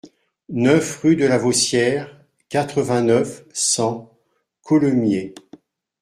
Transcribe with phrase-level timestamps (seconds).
[0.49, 2.09] neuf rue de la Vossière,
[2.49, 4.11] quatre-vingt-neuf, cent,
[4.63, 5.35] Collemiers